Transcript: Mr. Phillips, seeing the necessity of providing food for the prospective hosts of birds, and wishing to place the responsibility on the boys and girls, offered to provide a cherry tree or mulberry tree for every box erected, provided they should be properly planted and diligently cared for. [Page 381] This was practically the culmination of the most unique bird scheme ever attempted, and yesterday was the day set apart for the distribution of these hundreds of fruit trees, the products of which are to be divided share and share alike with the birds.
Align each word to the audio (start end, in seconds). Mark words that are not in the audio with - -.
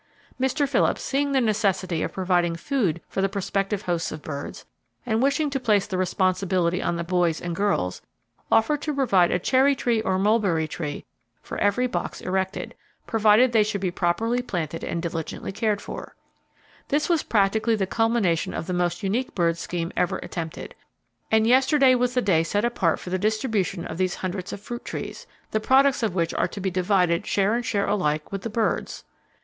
Mr. 0.39 0.67
Phillips, 0.67 1.03
seeing 1.03 1.31
the 1.31 1.39
necessity 1.39 2.01
of 2.01 2.11
providing 2.11 2.55
food 2.55 3.01
for 3.07 3.21
the 3.21 3.29
prospective 3.29 3.83
hosts 3.83 4.11
of 4.11 4.23
birds, 4.23 4.65
and 5.05 5.21
wishing 5.21 5.47
to 5.51 5.59
place 5.59 5.85
the 5.85 5.95
responsibility 5.95 6.81
on 6.81 6.95
the 6.95 7.03
boys 7.03 7.39
and 7.39 7.55
girls, 7.55 8.01
offered 8.51 8.81
to 8.81 8.95
provide 8.95 9.29
a 9.29 9.37
cherry 9.37 9.75
tree 9.75 10.01
or 10.01 10.17
mulberry 10.17 10.67
tree 10.67 11.05
for 11.43 11.59
every 11.59 11.85
box 11.85 12.19
erected, 12.19 12.73
provided 13.05 13.51
they 13.51 13.61
should 13.61 13.79
be 13.79 13.91
properly 13.91 14.41
planted 14.41 14.83
and 14.83 15.03
diligently 15.03 15.51
cared 15.51 15.79
for. 15.79 16.15
[Page 16.87 16.87
381] 16.87 16.87
This 16.87 17.07
was 17.07 17.21
practically 17.29 17.75
the 17.75 17.85
culmination 17.85 18.55
of 18.55 18.65
the 18.65 18.73
most 18.73 19.03
unique 19.03 19.35
bird 19.35 19.55
scheme 19.55 19.91
ever 19.95 20.17
attempted, 20.23 20.73
and 21.29 21.45
yesterday 21.45 21.93
was 21.93 22.15
the 22.15 22.23
day 22.23 22.41
set 22.41 22.65
apart 22.65 22.99
for 22.99 23.11
the 23.11 23.19
distribution 23.19 23.85
of 23.85 23.99
these 23.99 24.15
hundreds 24.15 24.51
of 24.51 24.59
fruit 24.61 24.83
trees, 24.83 25.27
the 25.51 25.59
products 25.59 26.01
of 26.01 26.15
which 26.15 26.33
are 26.33 26.47
to 26.47 26.59
be 26.59 26.71
divided 26.71 27.27
share 27.27 27.53
and 27.53 27.67
share 27.67 27.85
alike 27.85 28.31
with 28.31 28.41
the 28.41 28.49
birds. 28.49 29.03